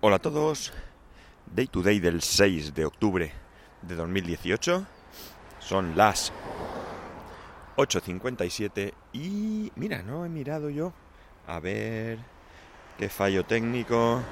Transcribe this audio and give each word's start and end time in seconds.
Hola 0.00 0.14
a 0.14 0.18
todos, 0.20 0.72
Day 1.46 1.66
to 1.66 1.82
Day 1.82 1.98
del 1.98 2.22
6 2.22 2.72
de 2.72 2.84
octubre 2.84 3.32
de 3.82 3.96
2018, 3.96 4.86
son 5.58 5.96
las 5.96 6.32
8.57 7.76 8.94
y 9.12 9.72
mira, 9.74 10.04
no 10.04 10.24
he 10.24 10.28
mirado 10.28 10.70
yo, 10.70 10.92
a 11.48 11.58
ver 11.58 12.20
qué 12.96 13.08
fallo 13.08 13.44
técnico, 13.44 14.22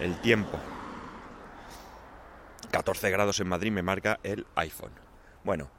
el 0.00 0.20
tiempo. 0.20 0.58
14 2.70 3.10
grados 3.10 3.40
en 3.40 3.48
Madrid 3.48 3.72
me 3.72 3.80
marca 3.80 4.20
el 4.22 4.46
iPhone. 4.56 4.92
Bueno. 5.44 5.70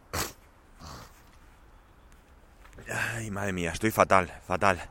Ay, 2.91 3.29
madre 3.29 3.53
mía, 3.53 3.69
estoy 3.69 3.91
fatal, 3.91 4.33
fatal. 4.47 4.81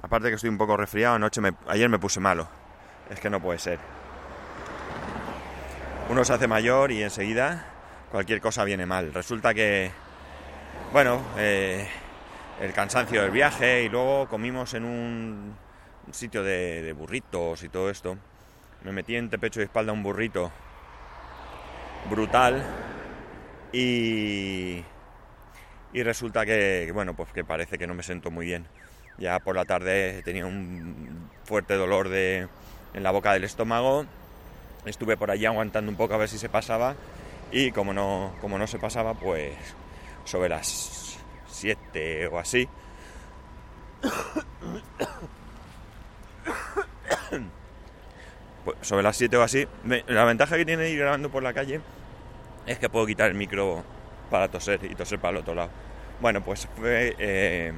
Aparte 0.00 0.28
que 0.28 0.36
estoy 0.36 0.50
un 0.50 0.58
poco 0.58 0.76
resfriado, 0.76 1.16
anoche 1.16 1.40
me, 1.40 1.54
ayer 1.66 1.88
me 1.88 1.98
puse 1.98 2.20
malo. 2.20 2.61
Es 3.10 3.20
que 3.20 3.30
no 3.30 3.40
puede 3.40 3.58
ser. 3.58 3.78
Uno 6.08 6.24
se 6.24 6.32
hace 6.32 6.46
mayor 6.46 6.92
y 6.92 7.02
enseguida 7.02 7.66
cualquier 8.10 8.40
cosa 8.40 8.64
viene 8.64 8.84
mal. 8.84 9.14
Resulta 9.14 9.54
que, 9.54 9.90
bueno, 10.92 11.22
eh, 11.38 11.88
el 12.60 12.72
cansancio 12.72 13.22
del 13.22 13.30
viaje 13.30 13.84
y 13.84 13.88
luego 13.88 14.28
comimos 14.28 14.74
en 14.74 14.84
un 14.84 15.56
sitio 16.10 16.42
de, 16.42 16.92
burritos 16.92 17.62
y 17.62 17.68
todo 17.68 17.88
esto. 17.88 18.18
Me 18.84 18.92
metí 18.92 19.16
entre 19.16 19.38
pecho 19.38 19.60
y 19.60 19.64
espalda 19.64 19.92
un 19.92 20.02
burrito 20.02 20.52
brutal 22.10 22.62
y, 23.72 24.84
y 25.92 26.02
resulta 26.02 26.44
que, 26.44 26.90
bueno, 26.92 27.14
pues 27.14 27.32
que 27.32 27.44
parece 27.44 27.78
que 27.78 27.86
no 27.86 27.94
me 27.94 28.02
siento 28.02 28.30
muy 28.30 28.46
bien. 28.46 28.66
Ya 29.18 29.38
por 29.40 29.56
la 29.56 29.64
tarde 29.64 30.22
tenía 30.24 30.46
un 30.46 31.30
fuerte 31.44 31.74
dolor 31.74 32.08
de, 32.08 32.48
en 32.94 33.02
la 33.02 33.10
boca 33.10 33.32
del 33.32 33.44
estómago. 33.44 34.04
Estuve 34.84 35.16
por 35.16 35.30
allí 35.30 35.46
aguantando 35.46 35.90
un 35.90 35.96
poco 35.96 36.14
a 36.14 36.18
ver 36.18 36.28
si 36.28 36.38
se 36.38 36.48
pasaba 36.48 36.96
y 37.52 37.70
como 37.70 37.92
no, 37.92 38.32
como 38.40 38.58
no 38.58 38.66
se 38.66 38.78
pasaba, 38.78 39.14
pues 39.14 39.52
sobre 40.24 40.48
las 40.48 41.18
7 41.48 42.28
o 42.28 42.38
así. 42.38 42.68
Pues 48.64 48.76
sobre 48.82 49.02
las 49.02 49.16
7 49.16 49.36
o 49.38 49.42
así. 49.42 49.66
La 50.06 50.24
ventaja 50.24 50.56
que 50.56 50.64
tiene 50.64 50.88
ir 50.88 51.00
grabando 51.00 51.30
por 51.30 51.42
la 51.42 51.52
calle 51.52 51.80
es 52.64 52.78
que 52.78 52.88
puedo 52.88 53.06
quitar 53.06 53.28
el 53.28 53.34
micro 53.34 53.82
para 54.30 54.48
toser 54.48 54.84
y 54.84 54.94
toser 54.94 55.18
para 55.18 55.32
el 55.32 55.36
otro 55.38 55.54
lado. 55.54 55.70
Bueno, 56.20 56.44
pues 56.44 56.68
fue 56.76 57.16
eh, 57.18 57.72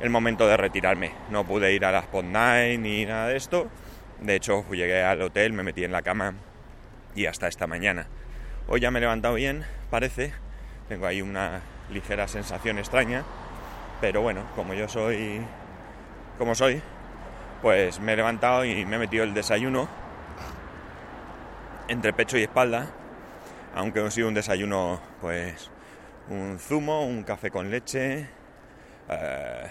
el 0.00 0.10
momento 0.10 0.48
de 0.48 0.56
retirarme. 0.56 1.12
No 1.30 1.44
pude 1.44 1.72
ir 1.72 1.84
a 1.84 1.92
las 1.92 2.04
Spot 2.04 2.24
Night 2.24 2.80
ni 2.80 3.06
nada 3.06 3.28
de 3.28 3.36
esto. 3.36 3.68
De 4.22 4.36
hecho, 4.36 4.64
llegué 4.70 5.02
al 5.02 5.20
hotel, 5.20 5.52
me 5.52 5.64
metí 5.64 5.82
en 5.82 5.90
la 5.90 6.02
cama 6.02 6.34
y 7.16 7.26
hasta 7.26 7.48
esta 7.48 7.66
mañana. 7.66 8.06
Hoy 8.68 8.78
ya 8.78 8.92
me 8.92 8.98
he 8.98 9.02
levantado 9.02 9.34
bien, 9.34 9.64
parece. 9.90 10.32
Tengo 10.88 11.06
ahí 11.06 11.22
una 11.22 11.60
ligera 11.90 12.28
sensación 12.28 12.78
extraña. 12.78 13.24
Pero 14.00 14.22
bueno, 14.22 14.44
como 14.54 14.74
yo 14.74 14.88
soy 14.88 15.44
como 16.38 16.54
soy, 16.54 16.80
pues 17.62 17.98
me 17.98 18.12
he 18.12 18.16
levantado 18.16 18.64
y 18.64 18.84
me 18.86 18.96
he 18.96 18.98
metido 19.00 19.24
el 19.24 19.34
desayuno 19.34 19.88
entre 21.88 22.12
pecho 22.12 22.38
y 22.38 22.42
espalda. 22.42 22.86
Aunque 23.74 24.00
ha 24.00 24.10
sido 24.10 24.28
un 24.28 24.34
desayuno, 24.34 25.00
pues 25.20 25.68
un 26.28 26.60
zumo, 26.60 27.04
un 27.04 27.24
café 27.24 27.50
con 27.50 27.70
leche, 27.70 28.28
eh, 29.08 29.66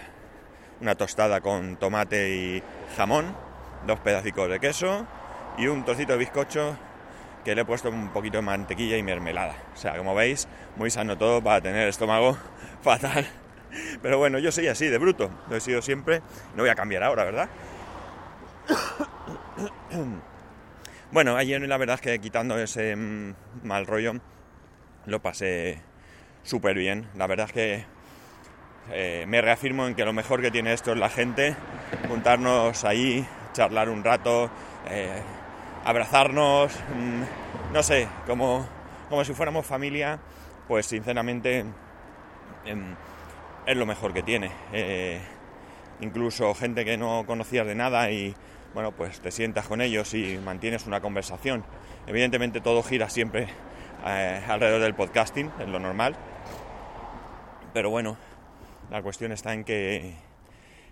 una 0.82 0.94
tostada 0.94 1.40
con 1.40 1.76
tomate 1.76 2.34
y 2.34 2.62
jamón, 2.96 3.34
dos 3.86 4.00
pedacicos 4.00 4.48
de 4.48 4.60
queso 4.60 5.06
y 5.58 5.66
un 5.66 5.84
trocito 5.84 6.12
de 6.12 6.18
bizcocho 6.18 6.76
que 7.44 7.54
le 7.54 7.62
he 7.62 7.64
puesto 7.64 7.90
un 7.90 8.10
poquito 8.10 8.38
de 8.38 8.42
mantequilla 8.42 8.96
y 8.96 9.02
mermelada. 9.02 9.54
O 9.74 9.76
sea, 9.76 9.96
como 9.96 10.14
veis, 10.14 10.48
muy 10.76 10.90
sano 10.90 11.18
todo 11.18 11.42
para 11.42 11.60
tener 11.60 11.88
estómago 11.88 12.36
fatal. 12.82 13.26
Pero 14.00 14.18
bueno, 14.18 14.38
yo 14.38 14.52
soy 14.52 14.68
así, 14.68 14.86
de 14.86 14.98
bruto. 14.98 15.30
Lo 15.48 15.56
he 15.56 15.60
sido 15.60 15.82
siempre. 15.82 16.20
No 16.54 16.62
voy 16.62 16.70
a 16.70 16.74
cambiar 16.74 17.02
ahora, 17.02 17.24
¿verdad? 17.24 17.48
Bueno, 21.12 21.36
ayer 21.36 21.60
la 21.60 21.76
verdad 21.76 21.96
es 21.96 22.00
que 22.00 22.18
quitando 22.20 22.58
ese 22.58 22.96
mm, 22.96 23.34
mal 23.64 23.86
rollo, 23.86 24.14
lo 25.04 25.20
pasé 25.20 25.82
súper 26.42 26.74
bien. 26.74 27.06
La 27.16 27.26
verdad 27.26 27.48
es 27.48 27.52
que 27.52 27.84
eh, 28.90 29.26
me 29.28 29.42
reafirmo 29.42 29.86
en 29.86 29.94
que 29.94 30.06
lo 30.06 30.14
mejor 30.14 30.40
que 30.40 30.50
tiene 30.50 30.72
esto 30.72 30.92
es 30.92 30.98
la 30.98 31.10
gente, 31.10 31.54
juntarnos 32.08 32.84
ahí, 32.84 33.26
charlar 33.52 33.88
un 33.88 34.02
rato, 34.04 34.50
eh, 34.88 35.22
abrazarnos, 35.84 36.72
mm, 36.72 37.72
no 37.72 37.82
sé, 37.82 38.08
como, 38.26 38.66
como 39.08 39.24
si 39.24 39.34
fuéramos 39.34 39.66
familia, 39.66 40.18
pues 40.68 40.86
sinceramente 40.86 41.64
em, 42.64 42.94
es 43.66 43.76
lo 43.76 43.86
mejor 43.86 44.12
que 44.12 44.22
tiene. 44.22 44.50
Eh, 44.72 45.20
incluso 46.00 46.54
gente 46.54 46.84
que 46.84 46.96
no 46.96 47.24
conocías 47.26 47.66
de 47.66 47.74
nada 47.74 48.10
y 48.10 48.34
bueno, 48.74 48.92
pues 48.92 49.20
te 49.20 49.30
sientas 49.30 49.66
con 49.66 49.80
ellos 49.80 50.14
y 50.14 50.38
mantienes 50.38 50.86
una 50.86 51.00
conversación. 51.00 51.64
Evidentemente 52.06 52.60
todo 52.60 52.82
gira 52.82 53.08
siempre 53.08 53.48
alrededor 54.02 54.80
del 54.80 54.94
podcasting, 54.94 55.50
es 55.60 55.68
lo 55.68 55.78
normal. 55.78 56.16
Pero 57.72 57.90
bueno, 57.90 58.16
la 58.90 59.02
cuestión 59.02 59.32
está 59.32 59.52
en 59.54 59.64
que, 59.64 60.14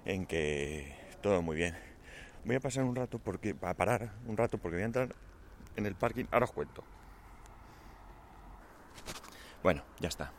en 0.05 0.27
que 0.27 0.95
todo 1.23 1.43
muy 1.43 1.57
bien. 1.57 1.90
Voy 2.45 2.57
a 2.57 2.61
pasar 2.61 2.85
un 2.85 2.97
rato 2.97 3.19
porque, 3.19 3.55
a 3.63 3.75
parar 3.75 4.11
un 4.27 4.37
rato 4.37 4.59
porque 4.59 4.77
voy 4.77 4.83
a 4.83 4.87
entrar 4.87 5.15
en 5.77 5.87
el 5.87 5.95
parking. 5.95 6.25
Ahora 6.31 6.45
os 6.45 6.53
cuento. 6.53 6.83
Bueno, 9.63 9.83
ya 9.99 10.09
está. 10.09 10.33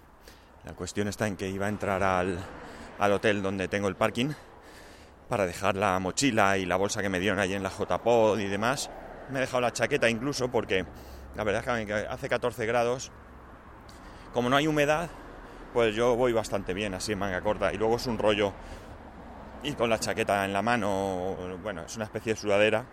La 0.66 0.73
cuestión 0.73 1.07
está 1.07 1.28
en 1.28 1.38
que 1.38 1.47
iba 1.47 1.67
a 1.67 1.69
entrar 1.69 2.01
al, 2.01 2.39
al 3.00 3.12
hotel 3.12 3.41
donde 3.41 3.67
tengo 3.67 3.88
el 3.88 3.95
parking 3.95 4.31
para 5.29 5.45
dejar 5.45 5.75
la 5.75 5.97
mochila 6.00 6.57
y 6.57 6.66
la 6.66 6.75
bolsa 6.75 7.01
que 7.01 7.09
me 7.09 7.19
dieron 7.19 7.39
ahí 7.39 7.53
en 7.53 7.63
la 7.63 7.69
JPod 7.69 8.39
y 8.39 8.47
demás. 8.47 8.89
Me 9.29 9.38
he 9.38 9.41
dejado 9.41 9.62
la 9.62 9.72
chaqueta 9.72 10.09
incluso 10.09 10.51
porque 10.51 10.85
la 11.35 11.44
verdad 11.44 11.79
es 11.79 11.85
que 11.85 11.94
hace 11.94 12.28
14 12.28 12.66
grados. 12.66 13.12
Como 14.33 14.50
no 14.50 14.56
hay 14.56 14.68
humedad, 14.68 15.09
pues 15.73 15.95
yo 15.95 16.16
voy 16.16 16.33
bastante 16.33 16.73
bien 16.73 16.94
así 16.94 17.13
en 17.13 17.19
manga 17.19 17.41
corta. 17.41 17.72
Y 17.73 17.78
luego 17.78 17.95
es 17.95 18.07
un 18.07 18.18
rollo 18.18 18.53
y 19.63 19.73
con 19.73 19.89
la 19.89 19.99
chaqueta 19.99 20.45
en 20.45 20.53
la 20.53 20.61
mano, 20.61 21.35
bueno, 21.61 21.83
es 21.83 21.95
una 21.95 22.05
especie 22.05 22.33
de 22.33 22.39
sudadera, 22.39 22.85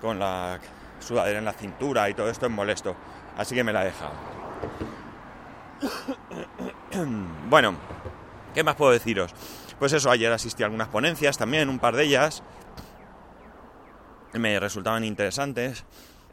con 0.00 0.18
la 0.18 0.58
sudadera 0.98 1.38
en 1.38 1.44
la 1.44 1.52
cintura 1.52 2.08
y 2.08 2.14
todo 2.14 2.30
esto 2.30 2.46
es 2.46 2.52
molesto. 2.52 2.96
Así 3.36 3.54
que 3.54 3.64
me 3.64 3.72
la 3.72 3.82
he 3.82 3.86
dejado. 3.86 4.12
bueno, 7.48 7.76
¿qué 8.54 8.64
más 8.64 8.74
puedo 8.74 8.92
deciros? 8.92 9.34
Pues 9.78 9.92
eso, 9.92 10.10
ayer 10.10 10.32
asistí 10.32 10.62
a 10.62 10.66
algunas 10.66 10.88
ponencias 10.88 11.38
también, 11.38 11.68
un 11.68 11.78
par 11.78 11.96
de 11.96 12.04
ellas. 12.04 12.42
Me 14.32 14.60
resultaban 14.60 15.04
interesantes. 15.04 15.84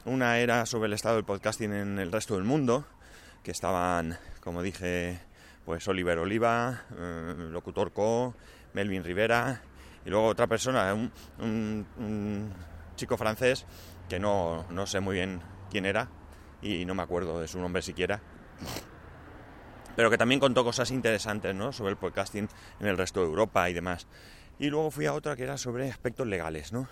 Una 0.06 0.40
era 0.40 0.66
sobre 0.66 0.88
el 0.88 0.94
estado 0.94 1.16
del 1.16 1.26
podcasting 1.26 1.74
en 1.74 2.00
el 2.00 2.12
resto 2.12 2.36
del 2.36 2.44
mundo, 2.44 2.86
que 3.44 3.52
estaban 3.52 4.18
como 4.48 4.64
dije, 4.64 5.20
pues 5.66 5.86
Oliver 5.90 6.20
Oliva, 6.20 6.84
eh, 6.98 7.34
Locutor 7.52 7.92
Co, 7.92 8.34
Melvin 8.78 9.04
Rivera, 9.04 9.60
y 10.06 10.10
luego 10.12 10.28
otra 10.28 10.46
persona, 10.46 10.94
un, 10.94 12.54
chico 12.96 13.18
francés 13.18 13.66
que 14.08 14.20
no, 14.20 14.68
no, 14.70 14.86
sé 14.86 15.00
muy 15.00 15.16
bien 15.16 15.42
quién 15.72 15.88
era 15.88 16.10
y 16.62 16.86
no 16.86 16.94
me 16.94 17.02
acuerdo 17.02 17.40
de 17.40 17.48
su 17.48 17.60
nombre 17.60 17.82
siquiera, 17.82 18.22
pero 19.96 20.12
que 20.12 20.18
también 20.20 20.40
contó 20.40 20.64
cosas 20.64 20.92
interesantes 20.92 21.56
¿no? 21.56 21.72
sobre 21.74 21.90
el 21.90 21.98
podcasting 21.98 22.48
en 22.80 22.88
el 22.88 22.98
resto 22.98 23.22
de 23.22 23.26
Europa 23.26 23.68
y 23.68 23.74
demás. 23.74 24.06
Y 24.60 24.70
luego 24.70 24.92
fui 24.92 25.08
a 25.08 25.14
otra 25.14 25.36
que 25.36 25.44
era 25.44 25.58
sobre 25.58 25.90
aspectos 25.90 26.28
legales, 26.28 26.72
¿no? 26.72 26.88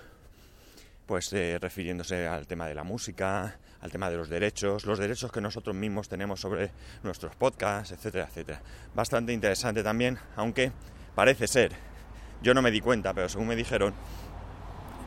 pues 1.06 1.31
eh, 1.34 1.59
refiriéndose 1.62 2.27
al 2.27 2.48
tema 2.48 2.68
de 2.68 2.74
la 2.74 2.83
música, 2.83 3.59
al 3.81 3.92
tema 3.92 4.09
de 4.09 4.18
los 4.18 4.30
derechos, 4.30 4.86
los 4.86 4.98
derechos 4.98 5.31
que 5.31 5.42
nosotros 5.42 5.75
mismos 5.75 6.09
tenemos 6.09 6.42
sobre 6.42 6.71
nuestros 7.04 7.36
podcasts, 7.36 7.92
etcétera, 7.92 8.25
etcétera. 8.25 8.62
Bastante 8.95 9.31
interesante 9.31 9.83
también, 9.83 10.18
aunque 10.36 10.71
parece 11.15 11.47
ser, 11.47 11.71
yo 12.41 12.53
no 12.53 12.62
me 12.62 12.71
di 12.71 12.81
cuenta, 12.81 13.13
pero 13.13 13.29
según 13.29 13.47
me 13.47 13.56
dijeron, 13.56 13.94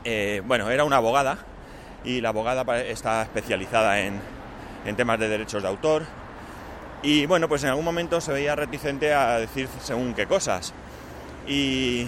eh, 0.03 0.41
bueno, 0.45 0.69
era 0.69 0.83
una 0.83 0.97
abogada 0.97 1.37
y 2.03 2.21
la 2.21 2.29
abogada 2.29 2.81
está 2.81 3.21
especializada 3.21 4.01
en, 4.01 4.19
en 4.85 4.95
temas 4.95 5.19
de 5.19 5.29
derechos 5.29 5.61
de 5.61 5.69
autor 5.69 6.03
y 7.01 7.25
bueno, 7.25 7.47
pues 7.47 7.63
en 7.63 7.69
algún 7.69 7.85
momento 7.85 8.19
se 8.19 8.33
veía 8.33 8.55
reticente 8.55 9.13
a 9.13 9.39
decir 9.39 9.69
según 9.81 10.13
qué 10.13 10.25
cosas. 10.25 10.73
Y 11.47 12.07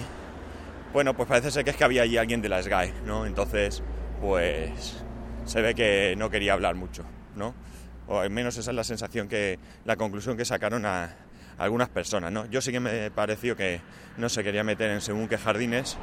bueno, 0.92 1.14
pues 1.14 1.28
parece 1.28 1.50
ser 1.50 1.64
que 1.64 1.70
es 1.70 1.76
que 1.76 1.84
había 1.84 2.02
allí 2.02 2.18
alguien 2.18 2.42
de 2.42 2.48
la 2.50 2.62
SGAE, 2.62 2.92
¿no? 3.06 3.24
Entonces, 3.24 3.82
pues 4.20 5.02
se 5.46 5.62
ve 5.62 5.74
que 5.74 6.14
no 6.18 6.30
quería 6.30 6.52
hablar 6.52 6.74
mucho, 6.74 7.04
¿no? 7.36 7.54
O 8.06 8.18
al 8.20 8.30
menos 8.30 8.58
esa 8.58 8.70
es 8.70 8.76
la 8.76 8.84
sensación 8.84 9.28
que, 9.28 9.58
la 9.84 9.96
conclusión 9.96 10.36
que 10.36 10.44
sacaron 10.44 10.84
a, 10.84 11.14
algunas 11.58 11.88
personas, 11.88 12.32
¿no? 12.32 12.46
Yo 12.46 12.60
sí 12.60 12.72
que 12.72 12.80
me 12.80 13.10
pareció 13.10 13.56
que 13.56 13.80
no 14.16 14.28
se 14.28 14.42
quería 14.42 14.64
meter 14.64 14.90
en 14.90 15.00
según 15.00 15.28
qué 15.28 15.38
jardines, 15.38 15.96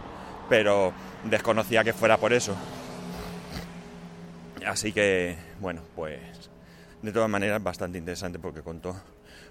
pero 0.50 0.94
desconocía 1.26 1.84
que 1.84 1.94
fuera 1.94 2.18
por 2.18 2.34
eso. 2.34 2.56
Así 4.66 4.92
que, 4.92 5.38
bueno, 5.60 5.82
pues 5.96 6.20
de 7.02 7.12
todas 7.12 7.30
maneras 7.30 7.64
bastante 7.64 7.98
interesante 7.98 8.40
porque 8.40 8.62
contó 8.62 9.02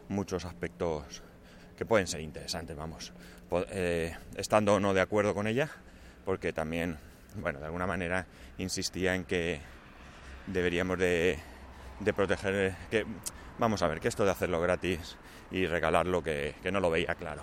muchos 0.08 0.44
aspectos 0.44 1.22
que 1.76 1.86
pueden 1.86 2.06
ser 2.06 2.20
interesantes, 2.20 2.76
vamos, 2.76 3.12
eh, 3.70 4.14
estando 4.36 4.74
o 4.74 4.80
no 4.80 4.94
de 4.94 5.00
acuerdo 5.00 5.34
con 5.34 5.46
ella, 5.46 5.70
porque 6.24 6.52
también, 6.52 6.98
bueno, 7.36 7.60
de 7.60 7.66
alguna 7.66 7.86
manera 7.86 8.26
insistía 8.58 9.14
en 9.14 9.24
que 9.24 9.60
deberíamos 10.46 10.98
de, 10.98 11.38
de 12.00 12.12
proteger, 12.12 12.74
vamos 13.58 13.82
a 13.82 13.88
ver, 13.88 14.00
que 14.00 14.08
esto 14.08 14.24
de 14.24 14.30
hacerlo 14.30 14.60
gratis 14.60 15.16
y 15.50 15.66
regalarlo, 15.66 16.22
que, 16.22 16.54
que 16.62 16.72
no 16.72 16.80
lo 16.80 16.90
veía 16.90 17.14
claro. 17.14 17.42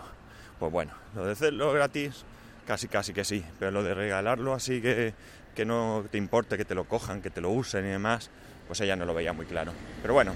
Pues 0.60 0.72
bueno, 0.72 0.94
lo 1.16 1.26
de 1.26 1.34
hacerlo 1.34 1.74
gratis, 1.74 2.24
casi 2.66 2.88
casi 2.88 3.14
que 3.14 3.24
sí, 3.24 3.44
pero 3.60 3.72
lo 3.72 3.84
de 3.84 3.94
regalarlo 3.94 4.54
así 4.54 4.82
que, 4.82 5.14
que 5.56 5.66
no 5.66 6.06
te 6.12 6.18
importe 6.18 6.58
que 6.58 6.66
te 6.66 6.76
lo 6.76 6.86
cojan, 6.86 7.22
que 7.22 7.30
te 7.30 7.42
lo 7.42 7.50
usen 7.50 7.86
y 7.86 7.90
demás, 7.90 8.30
pues 8.68 8.82
ella 8.82 8.96
no 8.96 9.06
lo 9.06 9.14
veía 9.14 9.34
muy 9.34 9.46
claro. 9.46 9.74
Pero 10.02 10.14
bueno, 10.14 10.34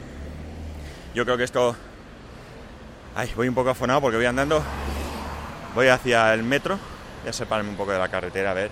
yo 1.14 1.26
creo 1.26 1.38
que 1.38 1.44
esto... 1.44 1.76
Ay, 3.16 3.32
voy 3.36 3.48
un 3.48 3.56
poco 3.56 3.72
afonado 3.72 4.02
porque 4.02 4.18
voy 4.18 4.28
andando. 4.28 4.64
Voy 5.74 5.88
hacia 5.88 6.34
el 6.34 6.44
metro. 6.44 6.78
Voy 7.22 7.30
a 7.30 7.34
separarme 7.34 7.72
un 7.72 7.78
poco 7.78 7.92
de 7.92 8.00
la 8.00 8.10
carretera 8.10 8.52
a 8.52 8.54
ver 8.54 8.70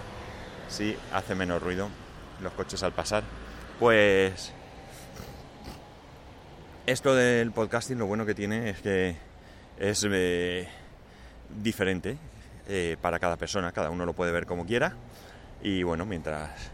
si 0.70 0.96
hace 1.12 1.36
menos 1.36 1.62
ruido 1.62 1.90
los 2.42 2.54
coches 2.54 2.84
al 2.84 2.94
pasar. 2.94 3.24
Pues 3.80 4.54
esto 6.88 7.14
del 7.14 7.52
podcasting 7.52 8.00
lo 8.00 8.06
bueno 8.06 8.26
que 8.26 8.34
tiene 8.34 8.70
es 8.70 8.82
que 8.82 9.18
es 9.78 10.08
eh, 10.10 10.68
diferente 11.62 12.18
eh, 12.66 12.96
para 13.02 13.20
cada 13.20 13.36
persona, 13.36 13.74
cada 13.74 13.90
uno 13.90 14.06
lo 14.06 14.14
puede 14.14 14.32
ver 14.32 14.46
como 14.46 14.66
quiera 14.66 14.96
y 15.62 15.84
bueno, 15.84 16.06
mientras 16.06 16.72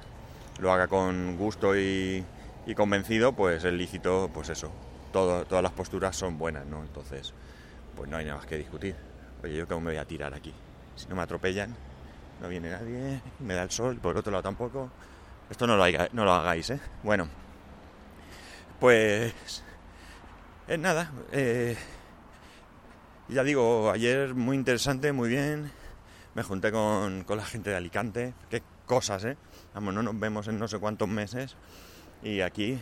lo 0.59 0.71
haga 0.71 0.87
con 0.87 1.35
gusto 1.35 1.75
y, 1.75 2.23
convencido, 2.75 3.33
pues 3.33 3.63
es 3.63 3.73
lícito, 3.73 4.29
pues 4.31 4.49
eso, 4.49 4.71
todo, 5.11 5.45
todas 5.45 5.63
las 5.63 5.71
posturas 5.71 6.15
son 6.15 6.37
buenas, 6.37 6.65
¿no? 6.67 6.83
Entonces, 6.83 7.33
pues 7.95 8.07
no 8.07 8.17
hay 8.17 8.25
nada 8.25 8.37
más 8.37 8.45
que 8.45 8.57
discutir. 8.57 8.95
Oye, 9.43 9.55
yo 9.55 9.67
cómo 9.67 9.81
me 9.81 9.91
voy 9.91 9.97
a 9.97 10.05
tirar 10.05 10.33
aquí. 10.33 10.53
Si 10.95 11.07
no 11.07 11.15
me 11.15 11.23
atropellan, 11.23 11.75
no 12.39 12.47
viene 12.49 12.69
nadie, 12.69 13.19
me 13.39 13.55
da 13.55 13.63
el 13.63 13.71
sol, 13.71 13.97
por 13.97 14.15
otro 14.15 14.31
lado 14.31 14.43
tampoco. 14.43 14.91
Esto 15.49 15.65
no 15.65 15.75
lo, 15.75 15.85
no 16.13 16.23
lo 16.23 16.33
hagáis, 16.33 16.69
¿eh? 16.69 16.79
Bueno, 17.01 17.27
pues 18.79 19.63
es 20.67 20.79
nada. 20.79 21.11
Eh, 21.31 21.75
ya 23.29 23.43
digo, 23.43 23.91
ayer 23.91 24.33
muy 24.33 24.55
interesante, 24.57 25.11
muy 25.11 25.29
bien. 25.29 25.71
Me 26.35 26.43
junté 26.43 26.71
con, 26.71 27.23
con 27.23 27.37
la 27.37 27.45
gente 27.45 27.69
de 27.69 27.75
Alicante. 27.75 28.33
Qué 28.49 28.63
cosas, 28.85 29.23
¿eh? 29.25 29.37
Vamos, 29.73 29.93
no 29.93 30.03
nos 30.03 30.19
vemos 30.19 30.47
en 30.47 30.59
no 30.59 30.67
sé 30.67 30.79
cuántos 30.79 31.07
meses 31.07 31.55
y 32.23 32.41
aquí 32.41 32.79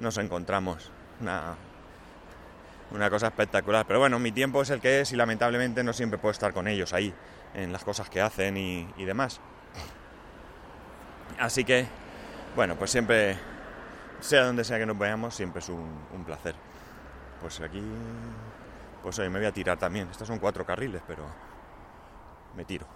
nos 0.00 0.18
encontramos. 0.18 0.90
Una, 1.20 1.56
una 2.90 3.10
cosa 3.10 3.28
espectacular. 3.28 3.86
Pero 3.86 3.98
bueno, 3.98 4.18
mi 4.18 4.32
tiempo 4.32 4.62
es 4.62 4.70
el 4.70 4.80
que 4.80 5.00
es 5.00 5.12
y 5.12 5.16
lamentablemente 5.16 5.82
no 5.82 5.92
siempre 5.92 6.18
puedo 6.18 6.32
estar 6.32 6.52
con 6.52 6.68
ellos 6.68 6.92
ahí, 6.92 7.12
en 7.54 7.72
las 7.72 7.84
cosas 7.84 8.08
que 8.08 8.20
hacen 8.20 8.56
y, 8.56 9.04
demás. 9.04 9.40
Así 11.38 11.64
que, 11.64 11.86
bueno, 12.54 12.76
pues 12.76 12.90
siempre, 12.90 13.36
sea 14.20 14.44
donde 14.44 14.64
sea 14.64 14.78
que 14.78 14.86
nos 14.86 14.98
veamos, 14.98 15.34
siempre 15.34 15.60
es 15.60 15.68
un, 15.68 16.24
placer. 16.24 16.54
Pues 17.44 17.60
aquí, 17.60 17.82
pues 19.02 19.18
hoy 19.18 19.28
me 19.28 19.38
voy 19.38 19.46
a 19.46 19.52
tirar 19.52 19.78
también. 19.78 20.08
Estos 20.08 20.26
son 20.26 20.38
cuatro 20.38 20.64
carriles, 20.64 21.02
pero 21.06 21.26
me 22.56 22.64
tiro. 22.64 22.86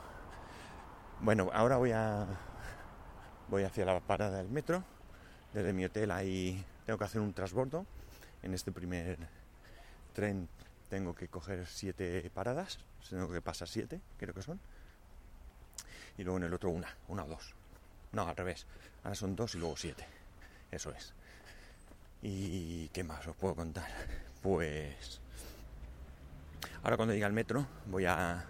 Bueno, 1.21 1.51
ahora 1.53 1.77
voy 1.77 1.93
a 1.93 2.27
voy 3.49 3.65
hacia 3.65 3.85
la 3.85 4.01
parada 4.01 4.39
del 4.39 4.49
metro. 4.49 4.83
Desde 5.53 5.75
mi 5.75 5.85
hotel 5.85 6.11
ahí 6.11 6.65
tengo 6.87 6.99
que 6.99 7.05
hacer 7.05 7.21
un 7.21 7.35
transbordo. 7.35 7.85
En 8.43 8.55
este 8.55 8.73
primer 8.73 9.19
tren 10.15 10.49
tengo 10.89 11.15
que 11.15 11.29
coger 11.29 11.67
siete 11.67 12.31
paradas, 12.33 12.79
tengo 13.11 13.31
que 13.31 13.43
pasar 13.43 13.69
siete, 13.69 14.01
creo 14.17 14.33
que 14.33 14.41
son. 14.41 14.59
Y 16.17 16.25
luego 16.25 16.39
en 16.39 16.45
el 16.45 16.55
otro 16.55 16.71
una, 16.71 16.89
una 17.09 17.25
o 17.25 17.29
dos. 17.29 17.55
No, 18.13 18.27
al 18.27 18.35
revés. 18.35 18.67
Ahora 19.05 19.15
son 19.15 19.37
dos 19.37 19.55
y 19.57 19.59
luego 19.59 19.77
siete. 19.77 20.07
Eso 20.71 20.91
es. 20.93 21.13
¿Y 22.23 22.89
qué 22.95 23.05
más 23.05 23.27
os 23.27 23.37
puedo 23.37 23.55
contar? 23.55 23.85
Pues 24.43 25.21
ahora 26.83 26.97
cuando 26.97 27.13
llegue 27.13 27.25
al 27.25 27.33
metro 27.33 27.67
voy 27.87 28.07
a 28.07 28.45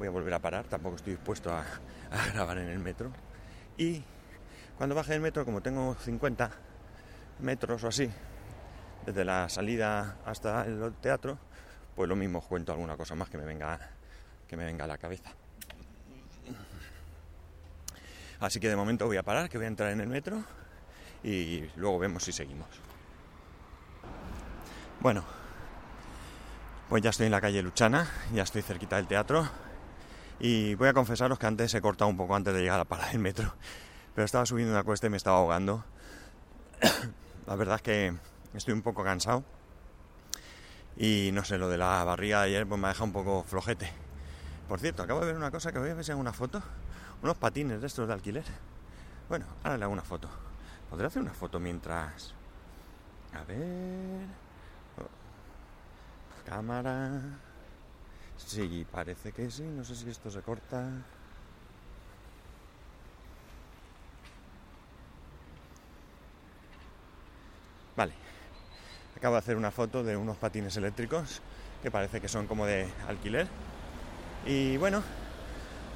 voy 0.00 0.08
a 0.08 0.10
volver 0.10 0.32
a 0.32 0.38
parar, 0.38 0.64
tampoco 0.64 0.96
estoy 0.96 1.12
dispuesto 1.12 1.52
a, 1.52 1.62
grabar 2.32 2.56
en 2.58 2.68
el 2.68 2.78
metro. 2.78 3.12
Y 3.76 4.02
cuando 4.78 4.94
baje 4.94 5.12
del 5.12 5.20
metro, 5.20 5.44
como 5.44 5.60
tengo 5.60 5.94
50 5.94 6.50
metros 7.40 7.84
o 7.84 7.88
así, 7.88 8.10
desde 9.04 9.24
la 9.26 9.48
salida 9.50 10.16
hasta 10.24 10.64
el 10.64 10.94
teatro, 11.02 11.38
pues 11.94 12.08
lo 12.08 12.16
mismo 12.16 12.40
cuento 12.40 12.72
alguna 12.72 12.96
cosa 12.96 13.14
más 13.14 13.28
que 13.28 13.36
me 13.36 13.44
venga, 13.44 13.78
que 14.48 14.56
me 14.56 14.64
venga 14.64 14.84
a 14.84 14.88
la 14.88 14.96
cabeza. 14.96 15.30
Así 18.40 18.58
que 18.58 18.70
de 18.70 18.76
momento 18.76 19.06
voy 19.06 19.18
a 19.18 19.22
parar, 19.22 19.50
que 19.50 19.58
voy 19.58 19.66
a 19.66 19.68
entrar 19.68 19.92
en 19.92 20.00
el 20.00 20.08
metro 20.08 20.42
y 21.22 21.68
luego 21.76 21.98
vemos 21.98 22.24
si 22.24 22.32
seguimos. 22.32 22.68
Bueno, 25.00 25.24
pues 26.90 27.02
ya 27.02 27.08
estoy 27.08 27.24
en 27.24 27.32
la 27.32 27.40
calle 27.40 27.62
Luchana, 27.62 28.06
ya 28.34 28.42
estoy 28.42 28.60
cerquita 28.60 28.96
del 28.96 29.06
teatro 29.06 29.48
y 30.38 30.74
voy 30.74 30.88
a 30.88 30.92
confesaros 30.92 31.38
que 31.38 31.46
antes 31.46 31.72
he 31.72 31.80
cortado 31.80 32.10
un 32.10 32.18
poco 32.18 32.36
antes 32.36 32.52
de 32.52 32.60
llegar 32.60 32.74
a 32.74 32.78
la 32.80 32.84
parada 32.84 33.08
del 33.08 33.18
metro. 33.18 33.54
Pero 34.14 34.26
estaba 34.26 34.44
subiendo 34.44 34.74
una 34.74 34.84
cuesta 34.84 35.06
y 35.06 35.10
me 35.10 35.16
estaba 35.16 35.38
ahogando. 35.38 35.86
la 37.46 37.56
verdad 37.56 37.76
es 37.76 37.82
que 37.82 38.14
estoy 38.52 38.74
un 38.74 38.82
poco 38.82 39.02
cansado. 39.02 39.42
Y 40.98 41.30
no 41.32 41.44
sé, 41.44 41.56
lo 41.56 41.70
de 41.70 41.78
la 41.78 42.04
barriga 42.04 42.40
de 42.40 42.48
ayer 42.48 42.66
pues 42.66 42.78
me 42.78 42.88
ha 42.88 42.90
dejado 42.90 43.06
un 43.06 43.12
poco 43.14 43.42
flojete. 43.42 43.90
Por 44.68 44.80
cierto, 44.80 45.02
acabo 45.02 45.20
de 45.20 45.28
ver 45.28 45.36
una 45.36 45.50
cosa 45.50 45.72
que 45.72 45.78
voy 45.78 45.88
a 45.88 45.94
ver 45.94 46.04
si 46.04 46.12
hago 46.12 46.20
una 46.20 46.34
foto. 46.34 46.62
Unos 47.22 47.38
patines 47.38 47.80
de 47.80 47.86
estos 47.86 48.06
de 48.06 48.12
alquiler. 48.12 48.44
Bueno, 49.30 49.46
ahora 49.64 49.78
le 49.78 49.84
hago 49.84 49.94
una 49.94 50.02
foto. 50.02 50.28
¿Podré 50.90 51.06
hacer 51.06 51.22
una 51.22 51.32
foto 51.32 51.58
mientras... 51.58 52.34
A 53.32 53.44
ver... 53.44 54.49
Cámara... 56.44 57.20
Sí, 58.36 58.86
parece 58.90 59.32
que 59.32 59.50
sí. 59.50 59.62
No 59.62 59.84
sé 59.84 59.94
si 59.94 60.08
esto 60.08 60.30
se 60.30 60.40
corta. 60.40 60.88
Vale. 67.96 68.12
Acabo 69.16 69.34
de 69.34 69.40
hacer 69.40 69.56
una 69.56 69.70
foto 69.70 70.02
de 70.02 70.16
unos 70.16 70.36
patines 70.38 70.76
eléctricos 70.76 71.42
que 71.82 71.90
parece 71.90 72.20
que 72.20 72.28
son 72.28 72.46
como 72.46 72.66
de 72.66 72.88
alquiler. 73.06 73.46
Y 74.46 74.78
bueno, 74.78 75.02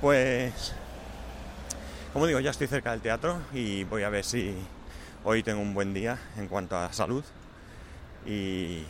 pues 0.01 0.75
como 2.13 2.27
digo, 2.27 2.39
ya 2.39 2.51
estoy 2.51 2.69
cerca 2.69 2.93
del 2.93 3.01
teatro 3.01 3.41
y 3.53 3.83
voy 3.85 4.05
a 4.05 4.09
ver 4.09 4.25
si 4.25 4.55
hoy 5.25 5.43
tengo 5.43 5.61
un 5.61 5.75
buen 5.75 5.93
día 5.93 6.17
en 6.37 6.47
cuanto 6.47 6.77
a 6.77 6.93
salud. 6.93 7.25
Y 8.25 8.85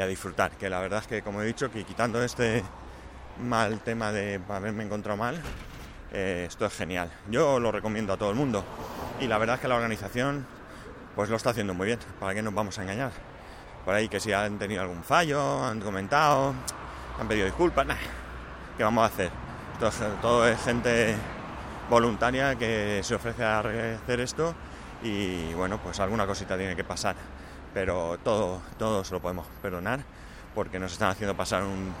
a 0.00 0.06
disfrutar. 0.06 0.52
Que 0.52 0.68
la 0.68 0.80
verdad 0.80 1.00
es 1.00 1.06
que, 1.06 1.22
como 1.22 1.42
he 1.42 1.46
dicho, 1.46 1.70
que 1.70 1.84
quitando 1.84 2.22
este 2.22 2.62
mal 3.40 3.80
tema 3.80 4.12
de 4.12 4.40
haberme 4.48 4.84
encontrado 4.84 5.16
mal, 5.16 5.40
eh, 6.12 6.46
esto 6.48 6.66
es 6.66 6.74
genial. 6.74 7.10
Yo 7.30 7.60
lo 7.60 7.72
recomiendo 7.72 8.12
a 8.12 8.16
todo 8.16 8.30
el 8.30 8.36
mundo. 8.36 8.64
Y 9.20 9.26
la 9.26 9.38
verdad 9.38 9.56
es 9.56 9.62
que 9.62 9.68
la 9.68 9.76
organización 9.76 10.46
pues 11.14 11.28
lo 11.28 11.36
está 11.36 11.50
haciendo 11.50 11.74
muy 11.74 11.86
bien. 11.86 11.98
¿Para 12.18 12.34
qué 12.34 12.42
nos 12.42 12.54
vamos 12.54 12.78
a 12.78 12.82
engañar? 12.82 13.12
Por 13.84 13.94
ahí 13.94 14.08
que 14.08 14.20
si 14.20 14.32
han 14.32 14.58
tenido 14.58 14.82
algún 14.82 15.02
fallo, 15.02 15.64
han 15.64 15.80
comentado, 15.80 16.54
han 17.18 17.28
pedido 17.28 17.46
disculpas, 17.46 17.86
nada. 17.86 18.00
¿Qué 18.76 18.84
vamos 18.84 19.02
a 19.02 19.06
hacer? 19.06 19.30
todo 20.20 20.46
es 20.46 20.62
gente 20.62 21.16
voluntaria 21.88 22.54
que 22.56 23.00
se 23.02 23.14
ofrece 23.14 23.42
a 23.42 23.60
hacer 23.60 24.20
esto 24.20 24.54
y 25.02 25.54
bueno, 25.54 25.78
pues 25.82 25.98
alguna 26.00 26.26
cosita 26.26 26.58
tiene 26.58 26.76
que 26.76 26.84
pasar 26.84 27.16
pero 27.74 28.18
todo, 28.22 28.60
todo 28.78 29.04
se 29.04 29.12
lo 29.12 29.20
podemos 29.20 29.46
perdonar 29.62 30.00
porque 30.54 30.78
nos 30.78 30.92
están 30.92 31.10
haciendo 31.10 31.36
pasar 31.36 31.62
un, 31.62 31.92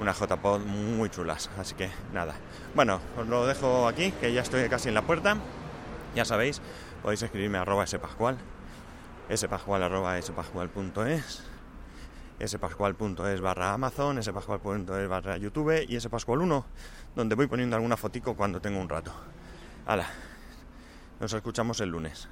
una 0.00 0.12
JPod 0.12 0.60
muy 0.60 1.10
chulas. 1.10 1.50
Así 1.58 1.74
que 1.74 1.90
nada. 2.12 2.34
Bueno, 2.74 3.00
os 3.16 3.26
lo 3.26 3.46
dejo 3.46 3.86
aquí, 3.88 4.12
que 4.12 4.32
ya 4.32 4.42
estoy 4.42 4.68
casi 4.68 4.88
en 4.88 4.94
la 4.94 5.02
puerta. 5.02 5.36
Ya 6.14 6.24
sabéis, 6.24 6.60
podéis 7.02 7.22
escribirme 7.22 7.58
a 7.58 7.62
arroba 7.62 7.86
spascual, 7.86 8.36
spascual 9.32 9.82
arroba 9.82 10.20
spascual.es, 10.20 11.44
spascual.es 12.44 13.40
barra 13.40 13.72
Amazon, 13.72 14.22
spascual.es 14.22 15.08
barra 15.08 15.36
YouTube 15.36 15.84
y 15.88 15.96
spascual1, 15.96 16.64
donde 17.14 17.34
voy 17.36 17.46
poniendo 17.46 17.76
alguna 17.76 17.96
fotico 17.96 18.34
cuando 18.34 18.60
tengo 18.60 18.80
un 18.80 18.88
rato. 18.88 19.12
Hala, 19.86 20.08
nos 21.20 21.32
escuchamos 21.32 21.80
el 21.80 21.90
lunes. 21.90 22.28